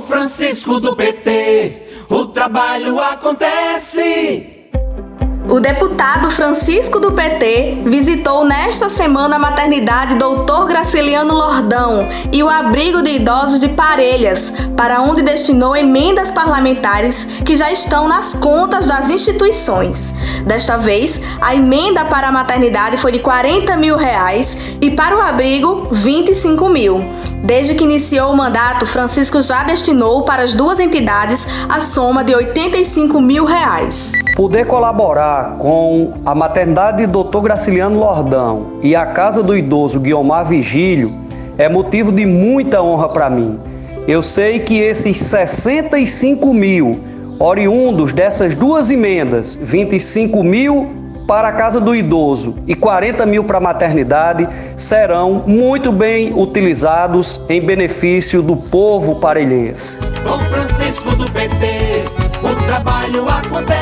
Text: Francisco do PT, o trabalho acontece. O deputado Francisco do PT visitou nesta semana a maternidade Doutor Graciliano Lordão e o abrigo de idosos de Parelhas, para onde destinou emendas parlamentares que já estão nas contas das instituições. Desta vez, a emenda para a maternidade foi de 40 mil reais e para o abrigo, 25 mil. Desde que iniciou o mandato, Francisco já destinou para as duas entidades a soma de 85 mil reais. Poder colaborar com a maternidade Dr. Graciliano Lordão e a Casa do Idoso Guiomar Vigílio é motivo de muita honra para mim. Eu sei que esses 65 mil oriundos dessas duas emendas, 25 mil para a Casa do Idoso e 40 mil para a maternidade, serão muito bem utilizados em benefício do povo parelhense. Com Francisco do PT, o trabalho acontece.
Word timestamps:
Francisco 0.00 0.80
do 0.80 0.94
PT, 0.94 2.06
o 2.08 2.26
trabalho 2.26 3.00
acontece. 3.00 4.56
O 5.48 5.60
deputado 5.60 6.28
Francisco 6.28 6.98
do 6.98 7.12
PT 7.12 7.82
visitou 7.84 8.44
nesta 8.44 8.90
semana 8.90 9.36
a 9.36 9.38
maternidade 9.38 10.16
Doutor 10.16 10.66
Graciliano 10.66 11.32
Lordão 11.32 12.08
e 12.32 12.42
o 12.42 12.48
abrigo 12.48 13.00
de 13.00 13.10
idosos 13.10 13.60
de 13.60 13.68
Parelhas, 13.68 14.52
para 14.76 15.00
onde 15.00 15.22
destinou 15.22 15.76
emendas 15.76 16.32
parlamentares 16.32 17.24
que 17.44 17.54
já 17.54 17.70
estão 17.70 18.08
nas 18.08 18.34
contas 18.34 18.88
das 18.88 19.08
instituições. 19.08 20.12
Desta 20.44 20.76
vez, 20.76 21.20
a 21.40 21.54
emenda 21.54 22.04
para 22.04 22.26
a 22.26 22.32
maternidade 22.32 22.96
foi 22.96 23.12
de 23.12 23.20
40 23.20 23.76
mil 23.76 23.96
reais 23.96 24.56
e 24.80 24.90
para 24.90 25.16
o 25.16 25.20
abrigo, 25.20 25.86
25 25.92 26.68
mil. 26.68 27.04
Desde 27.44 27.74
que 27.74 27.84
iniciou 27.84 28.32
o 28.32 28.36
mandato, 28.36 28.86
Francisco 28.86 29.40
já 29.40 29.62
destinou 29.62 30.22
para 30.22 30.42
as 30.42 30.52
duas 30.52 30.80
entidades 30.80 31.46
a 31.68 31.80
soma 31.80 32.24
de 32.24 32.34
85 32.34 33.20
mil 33.20 33.44
reais. 33.44 34.12
Poder 34.34 34.66
colaborar 34.66 35.56
com 35.58 36.14
a 36.24 36.34
maternidade 36.34 37.06
Dr. 37.06 37.40
Graciliano 37.42 37.98
Lordão 37.98 38.78
e 38.82 38.96
a 38.96 39.06
Casa 39.06 39.42
do 39.42 39.56
Idoso 39.56 40.00
Guiomar 40.00 40.46
Vigílio 40.46 41.12
é 41.56 41.68
motivo 41.68 42.10
de 42.10 42.26
muita 42.26 42.82
honra 42.82 43.08
para 43.08 43.30
mim. 43.30 43.58
Eu 44.08 44.22
sei 44.22 44.58
que 44.58 44.78
esses 44.78 45.18
65 45.18 46.52
mil 46.52 47.00
oriundos 47.38 48.12
dessas 48.12 48.54
duas 48.54 48.90
emendas, 48.90 49.58
25 49.60 50.42
mil 50.42 51.05
para 51.26 51.48
a 51.48 51.52
Casa 51.52 51.80
do 51.80 51.94
Idoso 51.94 52.56
e 52.66 52.74
40 52.74 53.26
mil 53.26 53.44
para 53.44 53.58
a 53.58 53.60
maternidade, 53.60 54.48
serão 54.76 55.42
muito 55.46 55.90
bem 55.90 56.32
utilizados 56.32 57.40
em 57.48 57.60
benefício 57.60 58.42
do 58.42 58.56
povo 58.56 59.16
parelhense. 59.16 59.98
Com 60.26 60.38
Francisco 60.38 61.14
do 61.16 61.30
PT, 61.30 62.04
o 62.42 62.66
trabalho 62.66 63.28
acontece. 63.28 63.75